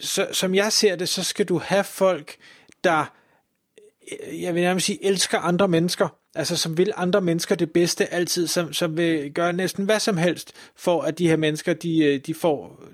så, 0.00 0.26
som 0.32 0.54
jeg 0.54 0.72
ser 0.72 0.96
det, 0.96 1.08
så 1.08 1.24
skal 1.24 1.46
du 1.46 1.58
have 1.58 1.84
folk, 1.84 2.36
der, 2.84 3.12
jeg 4.32 4.54
vil 4.54 4.62
nærmest 4.62 4.86
sige, 4.86 5.04
elsker 5.04 5.38
andre 5.38 5.68
mennesker, 5.68 6.08
altså 6.34 6.56
som 6.56 6.78
vil 6.78 6.92
andre 6.96 7.20
mennesker 7.20 7.54
det 7.54 7.70
bedste 7.72 8.12
altid, 8.12 8.46
som, 8.46 8.72
som 8.72 8.96
vil 8.96 9.32
gøre 9.32 9.52
næsten 9.52 9.84
hvad 9.84 10.00
som 10.00 10.16
helst, 10.16 10.52
for 10.76 11.02
at 11.02 11.18
de 11.18 11.28
her 11.28 11.36
mennesker, 11.36 11.72
de, 11.72 12.04
øh, 12.04 12.20
de 12.20 12.34
får 12.34 12.84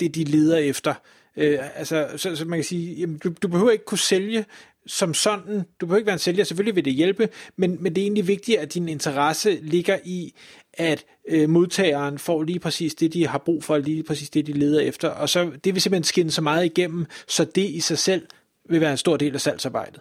det, 0.00 0.14
de 0.14 0.24
leder 0.24 0.56
efter. 0.56 0.94
Øh, 1.36 1.58
altså, 1.78 2.08
så, 2.16 2.36
så 2.36 2.44
man 2.44 2.58
kan 2.58 2.64
sige, 2.64 2.94
jamen, 2.94 3.18
du, 3.18 3.32
du 3.42 3.48
behøver 3.48 3.70
ikke 3.70 3.84
kunne 3.84 3.98
sælge 3.98 4.44
som 4.86 5.14
sådan, 5.14 5.62
du 5.80 5.86
behøver 5.86 5.96
ikke 5.96 6.06
være 6.06 6.14
en 6.14 6.18
sælger, 6.18 6.44
selvfølgelig 6.44 6.76
vil 6.76 6.84
det 6.84 6.92
hjælpe, 6.92 7.28
men, 7.56 7.76
men 7.80 7.94
det 7.94 8.00
er 8.00 8.04
egentlig 8.04 8.26
vigtigt, 8.26 8.58
at 8.58 8.74
din 8.74 8.88
interesse 8.88 9.58
ligger 9.62 9.98
i, 10.04 10.34
at 10.74 11.04
øh, 11.28 11.48
modtageren 11.48 12.18
får 12.18 12.42
lige 12.42 12.58
præcis 12.58 12.94
det, 12.94 13.12
de 13.12 13.26
har 13.26 13.38
brug 13.38 13.64
for, 13.64 13.78
lige 13.78 14.02
præcis 14.02 14.30
det, 14.30 14.46
de 14.46 14.52
leder 14.52 14.80
efter, 14.80 15.08
og 15.08 15.28
så 15.28 15.50
det 15.64 15.74
vil 15.74 15.82
simpelthen 15.82 16.04
skinne 16.04 16.30
så 16.30 16.42
meget 16.42 16.64
igennem, 16.64 17.06
så 17.28 17.44
det 17.44 17.70
i 17.70 17.80
sig 17.80 17.98
selv 17.98 18.26
vil 18.68 18.80
være 18.80 18.90
en 18.90 18.96
stor 18.96 19.16
del 19.16 19.34
af 19.34 19.40
salgsarbejdet. 19.40 20.00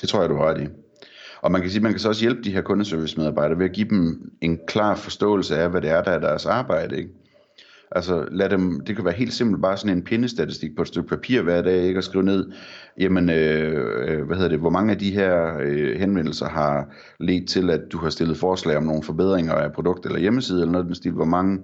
Det 0.00 0.08
tror 0.08 0.20
jeg, 0.20 0.30
du 0.30 0.34
har 0.34 0.44
ret 0.44 0.62
i. 0.62 0.66
Og 1.44 1.52
man 1.52 1.60
kan 1.60 1.70
sige, 1.70 1.82
man 1.82 1.92
kan 1.92 2.00
så 2.00 2.08
også 2.08 2.20
hjælpe 2.20 2.42
de 2.42 2.52
her 2.52 2.60
kundeservice-medarbejdere 2.60 3.58
ved 3.58 3.64
at 3.64 3.72
give 3.72 3.88
dem 3.88 4.30
en 4.40 4.58
klar 4.66 4.94
forståelse 4.94 5.56
af, 5.56 5.70
hvad 5.70 5.80
det 5.80 5.90
er, 5.90 6.02
der 6.02 6.10
er 6.10 6.20
deres 6.20 6.46
arbejde. 6.46 6.98
Ikke? 6.98 7.10
Altså 7.90 8.28
lad 8.30 8.50
dem, 8.50 8.80
det 8.86 8.96
kan 8.96 9.04
være 9.04 9.14
helt 9.14 9.32
simpelt, 9.32 9.62
bare 9.62 9.76
sådan 9.76 9.96
en 9.96 10.04
pindestatistik 10.04 10.76
på 10.76 10.82
et 10.82 10.88
stykke 10.88 11.08
papir 11.08 11.42
hver 11.42 11.62
dag, 11.62 11.82
ikke? 11.82 11.98
at 11.98 12.04
skrive 12.04 12.24
ned, 12.24 12.52
jamen, 13.00 13.30
øh, 13.30 14.08
øh, 14.08 14.26
hvad 14.26 14.36
hedder 14.36 14.50
det, 14.50 14.58
hvor 14.58 14.70
mange 14.70 14.92
af 14.92 14.98
de 14.98 15.10
her 15.10 15.58
øh, 15.60 16.00
henvendelser 16.00 16.48
har 16.48 16.94
ledt 17.20 17.48
til, 17.48 17.70
at 17.70 17.80
du 17.92 17.98
har 17.98 18.10
stillet 18.10 18.36
forslag 18.36 18.76
om 18.76 18.82
nogle 18.82 19.02
forbedringer 19.02 19.52
af 19.54 19.72
produkt 19.72 20.06
eller 20.06 20.18
hjemmeside, 20.18 20.60
eller 20.60 20.72
noget 20.72 20.86
den 20.86 20.94
stil, 20.94 21.12
hvor 21.12 21.24
mange, 21.24 21.58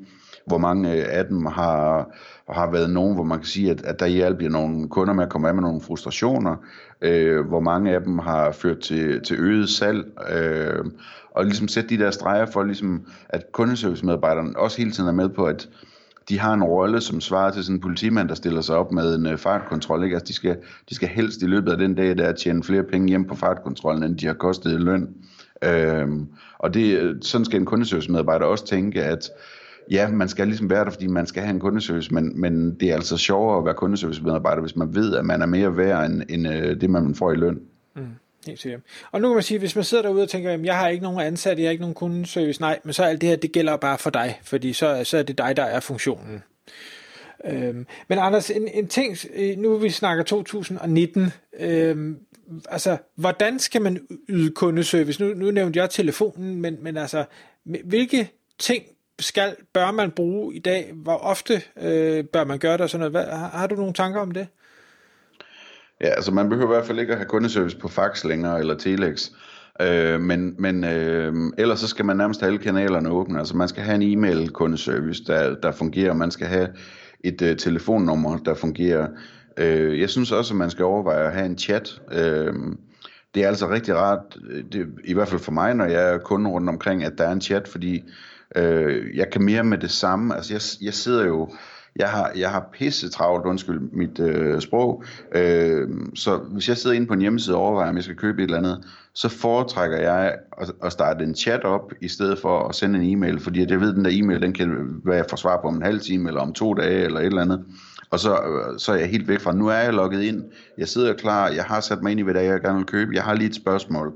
hvor 0.47 0.59
mange 0.59 0.93
øh, 0.93 1.05
af 1.09 1.25
dem 1.25 1.47
har, 1.47 2.11
har 2.49 2.71
været 2.71 2.91
nogen, 2.91 3.15
hvor 3.15 3.25
man 3.25 3.39
kan 3.39 3.47
sige, 3.47 3.71
at, 3.71 3.83
at 3.85 4.01
der 4.01 4.07
hjælper 4.07 4.49
nogle 4.49 4.89
kunder 4.89 5.15
med 5.15 5.25
at 5.25 5.31
komme 5.31 5.49
af 5.49 5.55
med 5.55 5.63
nogle 5.63 5.81
frustrationer, 5.81 6.57
øh, 7.03 7.47
hvor 7.47 7.61
mange 7.61 7.95
af 7.95 8.01
dem 8.01 8.19
har 8.19 8.53
ført 8.53 8.79
til, 8.79 9.23
til 9.23 9.37
øget 9.41 9.69
salg, 9.69 10.05
øh, 10.33 10.85
og 11.31 11.45
ligesom 11.45 11.69
sætte 11.69 11.89
de 11.89 12.03
der 12.03 12.11
streger 12.11 12.47
for, 12.47 12.65
ligesom, 12.65 13.07
at 13.29 13.53
kundeservicemedarbejderne 13.53 14.57
også 14.57 14.79
hele 14.79 14.91
tiden 14.91 15.09
er 15.09 15.13
med 15.13 15.29
på, 15.29 15.45
at 15.45 15.69
de 16.29 16.39
har 16.39 16.55
en 16.55 16.65
rolle, 16.65 17.01
som 17.01 17.21
svarer 17.21 17.51
til 17.51 17.65
sådan 17.65 17.77
en 17.77 17.81
politimand, 17.81 18.29
der 18.29 18.35
stiller 18.35 18.61
sig 18.61 18.77
op 18.77 18.93
med 18.93 19.15
en 19.15 19.27
øh, 19.27 19.39
fartkontrol. 19.39 20.05
Ikke? 20.05 20.17
Altså, 20.17 20.29
de, 20.29 20.33
skal, 20.33 20.57
de 20.89 20.95
skal 20.95 21.09
helst 21.09 21.43
i 21.43 21.47
løbet 21.47 21.73
af 21.73 21.79
den 21.79 21.95
dag, 21.95 22.19
der 22.19 22.33
tjene 22.33 22.63
flere 22.63 22.83
penge 22.83 23.09
hjem 23.09 23.25
på 23.25 23.35
fartkontrollen, 23.35 24.03
end 24.03 24.19
de 24.19 24.27
har 24.27 24.35
kostet 24.35 24.73
i 24.73 24.77
løn. 24.77 25.09
Øhm, 25.65 26.27
og 26.59 26.75
det, 26.75 26.99
øh, 26.99 27.17
sådan 27.23 27.45
skal 27.45 27.61
en 27.61 27.67
kundeservice-medarbejder 27.67 28.47
også 28.47 28.67
tænke, 28.67 29.05
at 29.05 29.31
ja, 29.91 30.09
man 30.09 30.29
skal 30.29 30.47
ligesom 30.47 30.71
være 30.71 30.85
der, 30.85 30.91
fordi 30.91 31.07
man 31.07 31.27
skal 31.27 31.43
have 31.43 31.55
en 31.55 31.61
kundeservice, 31.61 32.15
men, 32.15 32.41
men 32.41 32.75
det 32.81 32.91
er 32.91 32.95
altså 32.95 33.17
sjovere 33.17 33.59
at 33.59 33.65
være 33.65 33.75
kundeservice-medarbejder, 33.75 34.61
hvis 34.61 34.77
man 34.77 34.95
ved, 34.95 35.17
at 35.17 35.25
man 35.25 35.43
er 35.43 35.47
mere 35.47 35.77
værd 35.77 36.07
end, 36.07 36.23
end 36.29 36.49
øh, 36.49 36.81
det, 36.81 36.91
man 36.91 37.15
får 37.15 37.33
i 37.33 37.37
løn. 37.37 37.61
Mm. 37.97 38.03
Helt 38.47 38.61
sikkert. 38.61 38.81
Og 39.13 39.21
nu 39.21 39.29
kan 39.29 39.35
man 39.35 39.43
sige, 39.43 39.59
hvis 39.59 39.75
man 39.75 39.85
sidder 39.85 40.03
derude 40.03 40.23
og 40.23 40.29
tænker, 40.29 40.51
jamen, 40.51 40.67
jeg 40.67 40.79
har 40.79 40.89
ikke 40.89 41.03
nogen 41.03 41.21
ansat, 41.21 41.59
jeg 41.59 41.67
har 41.67 41.71
ikke 41.71 41.83
nogen 41.83 41.95
kundeservice, 41.95 42.61
nej, 42.61 42.79
men 42.85 42.93
så 42.93 43.05
alt 43.05 43.21
det 43.21 43.29
her, 43.29 43.37
det 43.37 43.53
gælder 43.53 43.77
bare 43.77 43.99
for 43.99 44.11
dig, 44.11 44.41
fordi 44.43 44.73
så, 44.73 45.01
så 45.05 45.19
er 45.19 45.23
det 45.23 45.39
dig, 45.39 45.57
der 45.57 45.65
er 45.65 45.81
funktionen. 45.81 46.43
Øhm, 47.45 47.87
men 48.09 48.19
Anders, 48.19 48.51
en, 48.51 48.69
en 48.69 48.89
ting, 48.89 49.17
øh, 49.35 49.59
nu 49.59 49.77
vi 49.77 49.91
snakker 49.91 50.25
2019, 50.25 51.33
øhm, 51.61 52.19
altså, 52.69 52.97
hvordan 53.17 53.59
skal 53.59 53.83
man 53.83 54.07
yde 54.29 54.51
kundeservice? 54.51 55.25
Nu, 55.25 55.35
nu 55.35 55.51
nævnte 55.51 55.79
jeg 55.79 55.91
telefonen, 55.91 56.61
men, 56.61 56.77
men 56.81 56.97
altså, 56.97 57.25
hvilke 57.85 58.31
ting 58.59 58.85
skal, 59.21 59.57
bør 59.75 59.91
man 59.91 60.11
bruge 60.11 60.55
i 60.55 60.59
dag? 60.59 60.91
Hvor 60.95 61.17
ofte 61.17 61.63
øh, 61.83 62.25
bør 62.25 62.45
man 62.45 62.59
gøre 62.59 62.73
det 62.73 62.81
og 62.81 62.91
sådan 62.91 63.11
noget? 63.11 63.13
Hvad, 63.13 63.37
har, 63.39 63.49
har 63.49 63.67
du 63.67 63.75
nogle 63.75 63.93
tanker 63.93 64.21
om 64.21 64.31
det? 64.31 64.47
Ja, 66.01 66.09
altså 66.09 66.33
man 66.33 66.49
behøver 66.49 66.71
i 66.71 66.75
hvert 66.75 66.87
fald 66.87 66.99
ikke 66.99 67.13
at 67.13 67.19
have 67.19 67.29
kundeservice 67.29 67.79
på 67.79 67.89
fax 67.89 68.25
længere, 68.25 68.59
eller 68.59 68.75
telex. 68.75 69.31
Øh, 69.81 70.21
men 70.21 70.55
men 70.59 70.85
øh, 70.85 71.35
ellers 71.59 71.81
så 71.81 71.89
skal 71.89 72.05
man 72.05 72.17
nærmest 72.17 72.41
have 72.41 72.49
alle 72.49 72.59
kanalerne 72.59 73.11
åbne. 73.11 73.39
Altså 73.39 73.57
man 73.57 73.69
skal 73.69 73.83
have 73.83 73.95
en 73.95 74.03
e-mail 74.03 74.51
kundeservice, 74.51 75.25
der, 75.25 75.55
der 75.55 75.73
fungerer. 75.73 76.13
Man 76.13 76.31
skal 76.31 76.47
have 76.47 76.69
et 77.25 77.43
øh, 77.43 77.57
telefonnummer, 77.57 78.37
der 78.37 78.55
fungerer. 78.55 79.09
Øh, 79.57 80.01
jeg 80.01 80.11
synes 80.11 80.33
også, 80.33 80.55
at 80.55 80.59
man 80.59 80.71
skal 80.71 80.85
overveje 80.85 81.27
at 81.27 81.33
have 81.33 81.47
en 81.47 81.59
chat. 81.59 82.01
Øh, 82.13 82.55
det 83.35 83.45
er 83.45 83.49
altså 83.49 83.71
rigtig 83.71 83.97
rart, 83.97 84.39
øh, 84.51 84.65
det, 84.73 84.89
i 85.05 85.15
hvert 85.15 85.29
fald 85.29 85.41
for 85.41 85.53
mig, 85.53 85.75
når 85.75 85.85
jeg 85.85 86.15
er 86.15 86.19
kunde 86.19 86.51
rundt 86.51 86.69
omkring, 86.69 87.05
at 87.05 87.19
der 87.19 87.25
er 87.25 87.33
en 87.33 87.41
chat, 87.41 87.69
fordi 87.69 88.03
øh, 88.57 89.17
jeg 89.17 89.31
kan 89.33 89.45
mere 89.45 89.65
med 89.65 89.79
det 89.79 89.91
samme. 89.91 90.37
Altså 90.37 90.55
jeg, 90.55 90.87
jeg 90.87 90.95
sidder 90.95 91.27
jo 91.27 91.49
jeg 91.97 92.09
har, 92.09 92.33
jeg 92.37 92.51
har 92.51 92.69
pisse 92.73 93.09
travlt, 93.09 93.47
undskyld 93.47 93.81
mit 93.93 94.21
øh, 94.21 94.61
sprog. 94.61 95.05
Øh, 95.35 95.89
så 96.15 96.37
hvis 96.37 96.69
jeg 96.69 96.77
sidder 96.77 96.97
inde 96.97 97.07
på 97.07 97.15
en 97.15 97.21
hjemmeside 97.21 97.57
og 97.57 97.63
overvejer, 97.63 97.91
om 97.91 97.97
jeg 97.97 98.05
skal 98.05 98.17
købe 98.17 98.43
et 98.43 98.47
eller 98.47 98.59
andet, 98.59 98.85
så 99.15 99.29
foretrækker 99.29 99.97
jeg 99.97 100.35
at, 100.61 100.73
at 100.85 100.93
starte 100.93 101.25
en 101.25 101.35
chat 101.35 101.65
op, 101.65 101.93
i 102.01 102.09
stedet 102.09 102.39
for 102.39 102.69
at 102.69 102.75
sende 102.75 102.99
en 102.99 103.11
e-mail, 103.13 103.41
fordi 103.41 103.71
jeg 103.71 103.81
ved, 103.81 103.89
at 103.89 103.97
den 103.97 104.05
der 104.05 104.11
e-mail, 104.15 104.43
den 104.43 104.53
kan 104.53 105.01
være, 105.05 105.17
jeg 105.17 105.27
får 105.31 105.37
svar 105.37 105.61
på 105.63 105.69
om 105.69 105.77
en 105.77 105.83
halv 105.83 106.01
time, 106.01 106.29
eller 106.29 106.41
om 106.41 106.53
to 106.53 106.75
dage, 106.75 107.05
eller 107.05 107.21
et 107.21 107.27
eller 107.27 107.43
andet. 107.43 107.65
Og 108.11 108.21
så, 108.21 108.33
øh, 108.33 108.79
så 108.79 108.93
er 108.93 108.97
jeg 108.97 109.09
helt 109.09 109.29
væk 109.29 109.41
fra, 109.41 109.53
nu 109.53 109.69
er 109.69 109.75
jeg 109.75 109.93
logget 109.93 110.23
ind, 110.23 110.45
jeg 110.79 110.89
sidder 110.89 111.15
klar, 111.15 111.49
jeg 111.49 111.65
har 111.65 111.81
sat 111.81 112.03
mig 112.03 112.11
ind 112.11 112.21
i, 112.21 112.23
hvad 112.23 112.35
det 112.35 112.43
er, 112.43 112.53
jeg 112.53 112.61
gerne 112.61 112.77
vil 112.77 112.87
købe, 112.87 113.15
jeg 113.15 113.23
har 113.23 113.35
lige 113.35 113.49
et 113.49 113.55
spørgsmål. 113.55 114.13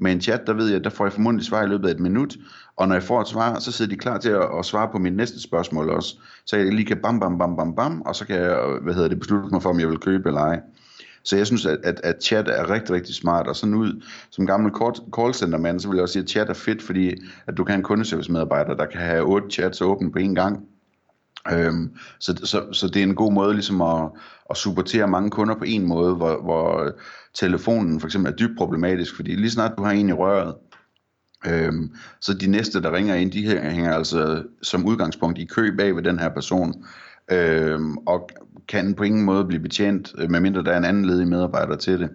Med 0.00 0.12
en 0.12 0.20
chat, 0.20 0.46
der 0.46 0.54
ved 0.54 0.68
jeg, 0.68 0.84
der 0.84 0.90
får 0.90 1.04
jeg 1.04 1.12
formodentlig 1.12 1.46
svar 1.46 1.62
i 1.62 1.66
løbet 1.66 1.88
af 1.88 1.92
et 1.92 2.00
minut, 2.00 2.36
og 2.76 2.88
når 2.88 2.94
jeg 2.94 3.02
får 3.02 3.20
et 3.20 3.28
svar, 3.28 3.58
så 3.58 3.72
sidder 3.72 3.90
de 3.90 3.98
klar 3.98 4.18
til 4.18 4.30
at, 4.30 4.48
at 4.58 4.64
svare 4.64 4.88
på 4.92 4.98
mit 4.98 5.16
næste 5.16 5.42
spørgsmål 5.42 5.90
også. 5.90 6.18
Så 6.46 6.56
jeg 6.56 6.72
lige 6.72 6.86
kan 6.86 7.02
bam, 7.02 7.20
bam, 7.20 7.38
bam, 7.38 7.56
bam, 7.56 7.74
bam, 7.74 8.02
og 8.02 8.16
så 8.16 8.26
kan 8.26 8.36
jeg, 8.36 8.78
hvad 8.82 8.94
hedder 8.94 9.08
det, 9.08 9.18
beslutte 9.18 9.48
mig 9.52 9.62
for, 9.62 9.70
om 9.70 9.80
jeg 9.80 9.88
vil 9.88 9.98
købe 9.98 10.28
eller 10.28 10.40
ej. 10.40 10.60
Så 11.22 11.36
jeg 11.36 11.46
synes, 11.46 11.66
at, 11.66 11.78
at, 11.84 12.00
at 12.04 12.22
chat 12.22 12.48
er 12.48 12.70
rigtig, 12.70 12.94
rigtig 12.94 13.14
smart, 13.14 13.46
og 13.46 13.56
sådan 13.56 13.74
ud 13.74 14.02
som 14.30 14.46
gammel 14.46 14.72
callcenter-mand, 15.16 15.80
så 15.80 15.88
vil 15.88 15.96
jeg 15.96 16.02
også 16.02 16.12
sige, 16.12 16.22
at 16.22 16.28
chat 16.28 16.48
er 16.48 16.54
fedt, 16.54 16.82
fordi 16.82 17.14
at 17.46 17.56
du 17.56 17.64
kan 17.64 17.72
have 17.72 17.78
en 17.78 17.84
kundeservice-medarbejder, 17.84 18.74
der 18.74 18.86
kan 18.86 19.00
have 19.00 19.22
otte 19.22 19.50
chats 19.50 19.80
åbent 19.82 20.12
på 20.12 20.18
en 20.18 20.34
gang, 20.34 20.66
Øhm, 21.52 21.96
så, 22.18 22.40
så, 22.44 22.72
så 22.72 22.88
det 22.88 22.96
er 22.96 23.02
en 23.02 23.14
god 23.14 23.32
måde 23.32 23.54
ligesom 23.54 23.80
at, 23.80 24.10
at 24.50 24.56
supportere 24.56 25.08
mange 25.08 25.30
kunder 25.30 25.54
på 25.54 25.64
en 25.64 25.86
måde, 25.86 26.14
hvor, 26.14 26.42
hvor 26.42 26.92
telefonen 27.34 28.00
for 28.00 28.06
eksempel 28.06 28.32
er 28.32 28.36
dybt 28.36 28.58
problematisk, 28.58 29.16
fordi 29.16 29.34
lige 29.34 29.50
snart 29.50 29.72
du 29.78 29.82
har 29.82 29.92
en 29.92 30.08
i 30.08 30.12
røret, 30.12 30.54
øhm, 31.46 31.94
så 32.20 32.34
de 32.34 32.46
næste, 32.46 32.82
der 32.82 32.92
ringer 32.92 33.14
ind, 33.14 33.32
de 33.32 33.46
hænger 33.48 33.94
altså 33.94 34.42
som 34.62 34.86
udgangspunkt 34.86 35.38
i 35.38 35.44
kø 35.44 35.76
bag 35.76 35.96
ved 35.96 36.02
den 36.02 36.18
her 36.18 36.28
person, 36.28 36.84
øhm, 37.32 37.96
og 37.96 38.30
kan 38.68 38.94
på 38.94 39.02
ingen 39.02 39.24
måde 39.24 39.44
blive 39.44 39.62
betjent, 39.62 40.14
øh, 40.18 40.30
medmindre 40.30 40.64
der 40.64 40.72
er 40.72 40.78
en 40.78 40.84
anden 40.84 41.04
ledig 41.04 41.28
medarbejder 41.28 41.76
til 41.76 42.00
det. 42.00 42.10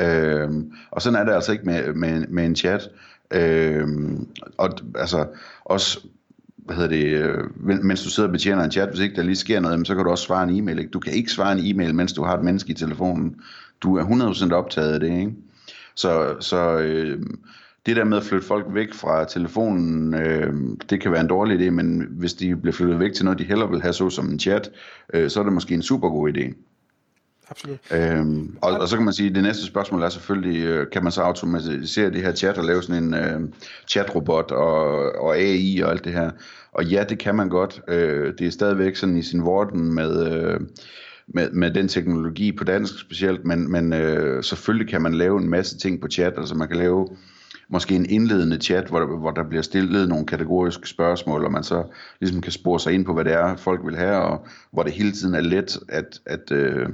Øhm, 0.00 0.72
og 0.90 1.02
sådan 1.02 1.18
er 1.18 1.24
det 1.24 1.32
altså 1.32 1.52
ikke 1.52 1.64
med, 1.64 1.94
med, 1.94 2.26
med 2.26 2.44
en 2.44 2.56
chat. 2.56 2.88
Øhm, 3.30 4.28
og 4.58 4.70
altså 4.94 5.26
også 5.64 6.06
hvad 6.66 6.76
hedder 6.76 6.90
det, 6.90 7.06
øh, 7.06 7.84
mens 7.84 8.02
du 8.02 8.10
sidder 8.10 8.28
og 8.28 8.32
betjener 8.32 8.64
en 8.64 8.70
chat, 8.70 8.88
hvis 8.88 9.00
ikke 9.00 9.16
der 9.16 9.22
lige 9.22 9.36
sker 9.36 9.60
noget, 9.60 9.86
så 9.86 9.94
kan 9.94 10.04
du 10.04 10.10
også 10.10 10.24
svare 10.24 10.48
en 10.48 10.58
e-mail. 10.58 10.78
Ikke? 10.78 10.90
Du 10.90 10.98
kan 10.98 11.12
ikke 11.12 11.30
svare 11.30 11.52
en 11.52 11.66
e-mail, 11.66 11.94
mens 11.94 12.12
du 12.12 12.22
har 12.22 12.36
et 12.36 12.44
menneske 12.44 12.70
i 12.70 12.74
telefonen. 12.74 13.34
Du 13.82 13.96
er 13.96 14.04
100% 14.04 14.52
optaget 14.52 14.92
af 14.92 15.00
det. 15.00 15.18
Ikke? 15.18 15.32
Så, 15.94 16.36
så 16.40 16.78
øh, 16.78 17.22
det 17.86 17.96
der 17.96 18.04
med 18.04 18.16
at 18.16 18.22
flytte 18.22 18.46
folk 18.46 18.66
væk 18.74 18.94
fra 18.94 19.24
telefonen, 19.24 20.14
øh, 20.14 20.54
det 20.90 21.00
kan 21.00 21.12
være 21.12 21.20
en 21.20 21.28
dårlig 21.28 21.60
idé, 21.60 21.70
men 21.70 22.06
hvis 22.10 22.34
de 22.34 22.56
bliver 22.56 22.72
flyttet 22.72 22.98
væk 22.98 23.12
til 23.12 23.24
noget, 23.24 23.38
de 23.38 23.44
hellere 23.44 23.70
vil 23.70 23.82
have 23.82 23.92
så 23.92 24.10
som 24.10 24.28
en 24.28 24.38
chat, 24.38 24.70
øh, 25.14 25.30
så 25.30 25.40
er 25.40 25.44
det 25.44 25.52
måske 25.52 25.74
en 25.74 25.82
super 25.82 26.08
god 26.08 26.32
idé. 26.32 26.52
Absolut. 27.50 27.78
Øhm, 27.92 28.56
og, 28.62 28.72
og 28.72 28.88
så 28.88 28.96
kan 28.96 29.04
man 29.04 29.14
sige, 29.14 29.28
at 29.28 29.34
det 29.34 29.42
næste 29.42 29.66
spørgsmål 29.66 30.02
er 30.02 30.08
selvfølgelig, 30.08 30.64
øh, 30.64 30.86
kan 30.92 31.02
man 31.02 31.12
så 31.12 31.22
automatisere 31.22 32.10
det 32.10 32.22
her 32.22 32.34
chat 32.34 32.58
og 32.58 32.64
lave 32.64 32.82
sådan 32.82 33.04
en 33.04 33.14
øh, 33.14 33.40
chatrobot 33.88 34.50
og, 34.50 35.12
og 35.12 35.36
AI 35.36 35.80
og 35.80 35.90
alt 35.90 36.04
det 36.04 36.12
her. 36.12 36.30
Og 36.72 36.84
ja, 36.84 37.04
det 37.08 37.18
kan 37.18 37.34
man 37.34 37.48
godt. 37.48 37.80
Øh, 37.88 38.34
det 38.38 38.46
er 38.46 38.50
stadigvæk 38.50 38.96
sådan 38.96 39.16
i 39.16 39.22
sin 39.22 39.44
vorden 39.44 39.94
med... 39.94 40.32
Øh, 40.32 40.60
med, 41.28 41.50
med 41.50 41.70
den 41.70 41.88
teknologi 41.88 42.52
på 42.52 42.64
dansk 42.64 43.00
specielt, 43.00 43.44
men, 43.44 43.72
men 43.72 43.92
øh, 43.92 44.44
selvfølgelig 44.44 44.90
kan 44.90 45.02
man 45.02 45.14
lave 45.14 45.40
en 45.40 45.48
masse 45.48 45.78
ting 45.78 46.00
på 46.00 46.08
chat, 46.08 46.32
altså 46.36 46.54
man 46.54 46.68
kan 46.68 46.76
lave 46.76 47.08
måske 47.68 47.94
en 47.94 48.10
indledende 48.10 48.56
chat, 48.56 48.88
hvor 48.88 48.98
der, 48.98 49.06
hvor 49.06 49.30
der 49.30 49.48
bliver 49.48 49.62
stillet 49.62 50.08
nogle 50.08 50.26
kategoriske 50.26 50.88
spørgsmål, 50.88 51.44
og 51.44 51.52
man 51.52 51.64
så 51.64 51.84
ligesom 52.20 52.40
kan 52.40 52.52
spore 52.52 52.80
sig 52.80 52.92
ind 52.92 53.04
på, 53.04 53.14
hvad 53.14 53.24
det 53.24 53.32
er, 53.32 53.56
folk 53.56 53.80
vil 53.84 53.96
have, 53.96 54.16
og 54.16 54.46
hvor 54.72 54.82
det 54.82 54.92
hele 54.92 55.12
tiden 55.12 55.34
er 55.34 55.40
let 55.40 55.78
at, 55.88 56.20
at, 56.26 56.52
øh, 56.52 56.88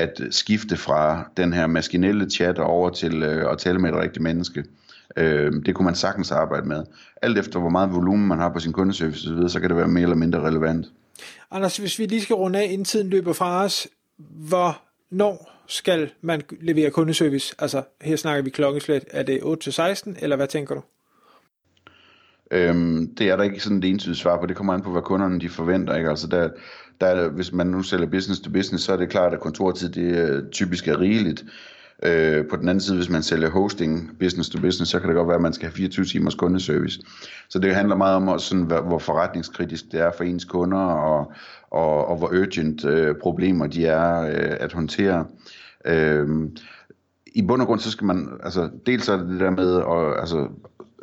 at 0.00 0.20
skifte 0.30 0.76
fra 0.76 1.30
den 1.36 1.52
her 1.52 1.66
maskinelle 1.66 2.30
chat 2.30 2.58
over 2.58 2.90
til 2.90 3.22
øh, 3.22 3.52
at 3.52 3.58
tale 3.58 3.78
med 3.78 3.90
et 3.90 3.96
rigtigt 3.96 4.22
menneske. 4.22 4.64
Øh, 5.16 5.52
det 5.66 5.74
kunne 5.74 5.84
man 5.84 5.94
sagtens 5.94 6.30
arbejde 6.30 6.68
med. 6.68 6.84
Alt 7.22 7.38
efter 7.38 7.58
hvor 7.58 7.68
meget 7.68 7.92
volumen 7.92 8.28
man 8.28 8.38
har 8.38 8.52
på 8.52 8.60
sin 8.60 8.72
kundeservice 8.72 9.22
så, 9.22 9.34
videre, 9.34 9.48
så 9.48 9.60
kan 9.60 9.68
det 9.68 9.76
være 9.76 9.88
mere 9.88 10.02
eller 10.02 10.16
mindre 10.16 10.40
relevant. 10.40 10.86
Anders, 11.50 11.76
hvis 11.76 11.98
vi 11.98 12.06
lige 12.06 12.22
skal 12.22 12.34
runde 12.34 12.58
af, 12.58 12.64
inden 12.64 12.84
tiden 12.84 13.10
løber 13.10 13.32
fra 13.32 13.64
os, 13.64 13.88
hvornår 14.18 15.64
skal 15.66 16.10
man 16.20 16.42
levere 16.60 16.90
kundeservice? 16.90 17.54
Altså, 17.58 17.82
her 18.00 18.16
snakker 18.16 18.42
vi 18.42 18.50
klokkeslæt. 18.50 19.04
Er 19.10 19.22
det 19.22 19.38
8-16, 19.38 20.14
eller 20.22 20.36
hvad 20.36 20.46
tænker 20.46 20.74
du? 20.74 20.82
Øhm, 22.50 23.14
det 23.14 23.30
er 23.30 23.36
der 23.36 23.42
ikke 23.42 23.60
sådan 23.60 23.78
et 23.78 23.84
entydigt 23.84 24.18
svar 24.18 24.40
på. 24.40 24.46
Det 24.46 24.56
kommer 24.56 24.72
an 24.72 24.82
på, 24.82 24.90
hvad 24.90 25.02
kunderne 25.02 25.40
de 25.40 25.48
forventer. 25.48 25.96
Ikke? 25.96 26.10
Altså 26.10 26.26
der, 26.26 26.48
der 27.00 27.28
hvis 27.28 27.52
man 27.52 27.66
nu 27.66 27.82
sælger 27.82 28.06
business 28.06 28.40
to 28.40 28.50
business, 28.50 28.84
så 28.84 28.92
er 28.92 28.96
det 28.96 29.08
klart, 29.08 29.34
at 29.34 29.40
kontortid 29.40 29.88
det 29.88 30.18
er 30.18 30.42
typisk 30.50 30.88
er 30.88 31.00
rigeligt. 31.00 31.44
Øh, 32.02 32.46
på 32.50 32.56
den 32.56 32.68
anden 32.68 32.80
side, 32.80 32.96
hvis 32.96 33.10
man 33.10 33.22
sælger 33.22 33.50
hosting 33.50 34.16
business 34.18 34.50
to 34.50 34.60
business, 34.60 34.90
så 34.90 35.00
kan 35.00 35.08
det 35.08 35.16
godt 35.16 35.28
være, 35.28 35.36
at 35.36 35.42
man 35.42 35.52
skal 35.52 35.66
have 35.66 35.74
24 35.74 36.04
timers 36.04 36.34
kundeservice. 36.34 37.00
Så 37.48 37.58
det 37.58 37.74
handler 37.74 37.96
meget 37.96 38.16
om, 38.16 38.38
sådan, 38.38 38.64
hvor 38.64 38.98
forretningskritisk 38.98 39.84
det 39.92 40.00
er 40.00 40.10
for 40.16 40.24
ens 40.24 40.44
kunder, 40.44 40.78
og, 40.78 41.32
og, 41.70 42.06
og 42.06 42.16
hvor 42.16 42.28
urgent 42.28 42.84
øh, 42.84 43.14
problemer 43.22 43.66
de 43.66 43.86
er 43.86 44.20
øh, 44.20 44.56
at 44.60 44.72
håndtere. 44.72 45.26
Øh, 45.86 46.28
I 47.26 47.42
bund 47.42 47.62
og 47.62 47.66
grund, 47.66 47.80
så 47.80 47.90
skal 47.90 48.06
man, 48.06 48.28
altså 48.42 48.70
dels 48.86 49.08
er 49.08 49.16
det 49.16 49.28
det 49.28 49.40
der 49.40 49.50
med 49.50 49.76
at, 49.76 50.20
altså, 50.20 50.48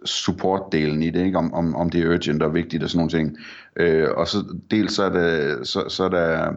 supportdelen 0.07 1.03
i 1.03 1.09
det, 1.09 1.25
ikke? 1.25 1.37
Om, 1.37 1.53
om, 1.53 1.75
om 1.75 1.89
det 1.89 2.01
er 2.01 2.09
urgent 2.09 2.43
og 2.43 2.53
vigtigt 2.53 2.83
og 2.83 2.89
sådan 2.89 2.97
nogle 2.97 3.11
ting. 3.11 3.37
Øh, 3.75 4.07
og 4.17 4.27
så 4.27 4.43
dels 4.71 4.93
så 4.93 5.03
er 5.03 5.09
det, 5.09 5.67
så, 5.67 5.83
så 5.89 6.03
er 6.03 6.09
der, 6.09 6.51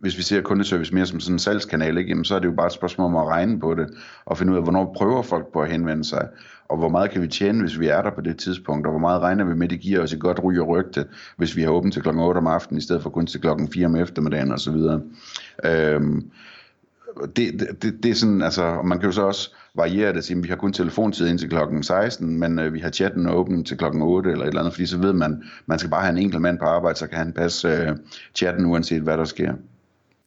hvis 0.00 0.16
vi 0.16 0.22
ser 0.22 0.40
kundeservice 0.40 0.94
mere 0.94 1.06
som 1.06 1.20
sådan 1.20 1.34
en 1.34 1.38
salgskanal, 1.38 1.98
ikke? 1.98 2.08
Jamen, 2.08 2.24
så 2.24 2.34
er 2.34 2.38
det 2.38 2.46
jo 2.46 2.54
bare 2.56 2.66
et 2.66 2.72
spørgsmål 2.72 3.06
om 3.06 3.16
at 3.16 3.26
regne 3.26 3.60
på 3.60 3.74
det, 3.74 3.88
og 4.24 4.38
finde 4.38 4.52
ud 4.52 4.56
af, 4.56 4.62
hvornår 4.62 4.94
prøver 4.96 5.22
folk 5.22 5.52
på 5.52 5.62
at 5.62 5.70
henvende 5.70 6.04
sig, 6.04 6.28
og 6.68 6.78
hvor 6.78 6.88
meget 6.88 7.10
kan 7.10 7.22
vi 7.22 7.28
tjene, 7.28 7.60
hvis 7.60 7.80
vi 7.80 7.86
er 7.86 8.02
der 8.02 8.10
på 8.10 8.20
det 8.20 8.38
tidspunkt, 8.38 8.86
og 8.86 8.90
hvor 8.90 9.00
meget 9.00 9.20
regner 9.20 9.44
vi 9.44 9.54
med, 9.54 9.68
det 9.68 9.80
giver 9.80 10.02
os 10.02 10.12
et 10.12 10.20
godt 10.20 10.44
ryg 10.44 10.60
og 10.60 10.68
rygte, 10.68 11.04
hvis 11.36 11.56
vi 11.56 11.62
har 11.62 11.70
åbent 11.70 11.92
til 11.92 12.02
klokken 12.02 12.22
8 12.22 12.38
om 12.38 12.46
aftenen, 12.46 12.78
i 12.78 12.82
stedet 12.82 13.02
for 13.02 13.10
kun 13.10 13.26
til 13.26 13.40
klokken 13.40 13.68
4 13.72 13.86
om 13.86 13.96
eftermiddagen 13.96 14.52
osv. 14.52 14.76
Øhm, 15.64 16.30
det, 17.36 17.76
det, 17.82 18.02
det 18.02 18.10
er 18.10 18.14
sådan, 18.14 18.42
altså, 18.42 18.82
man 18.84 18.98
kan 18.98 19.08
jo 19.08 19.12
så 19.12 19.22
også 19.22 19.50
variere 19.74 20.12
det, 20.12 20.30
at 20.30 20.42
vi 20.42 20.48
har 20.48 20.56
kun 20.56 20.72
telefontid 20.72 21.28
indtil 21.28 21.48
klokken 21.48 21.82
16, 21.82 22.38
men 22.38 22.58
øh, 22.58 22.74
vi 22.74 22.78
har 22.78 22.90
chatten 22.90 23.28
åben 23.28 23.64
til 23.64 23.78
klokken 23.78 24.02
8 24.02 24.30
eller 24.30 24.44
et 24.44 24.48
eller 24.48 24.60
andet, 24.60 24.74
fordi 24.74 24.86
så 24.86 24.98
ved 24.98 25.12
man, 25.12 25.42
man 25.66 25.78
skal 25.78 25.90
bare 25.90 26.02
have 26.02 26.12
en 26.12 26.18
enkelt 26.18 26.42
mand 26.42 26.58
på 26.58 26.64
arbejde, 26.64 26.98
så 26.98 27.06
kan 27.06 27.18
han 27.18 27.32
passe 27.32 27.68
øh, 27.68 27.96
chatten 28.34 28.66
uanset 28.66 29.02
hvad 29.02 29.16
der 29.16 29.24
sker. 29.24 29.52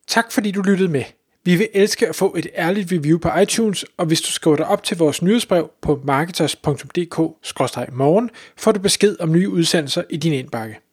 Tak 0.08 0.32
fordi 0.32 0.52
du 0.52 0.62
lyttede 0.62 0.90
med. 0.90 1.04
Vi 1.44 1.56
vil 1.56 1.68
elske 1.74 2.10
at 2.10 2.16
få 2.16 2.36
et 2.38 2.48
ærligt 2.56 2.92
review 2.92 3.18
på 3.18 3.30
iTunes, 3.42 3.86
og 3.98 4.06
hvis 4.06 4.22
du 4.22 4.32
skriver 4.32 4.58
dig 4.58 4.68
op 4.68 4.84
til 4.84 4.98
vores 4.98 5.22
nyhedsbrev 5.22 5.70
på 5.82 6.02
marketers.dk-morgen, 6.04 8.30
får 8.58 8.72
du 8.72 8.80
besked 8.80 9.16
om 9.20 9.32
nye 9.32 9.50
udsendelser 9.50 10.04
i 10.10 10.18
din 10.18 10.34
indbakke. 10.34 10.85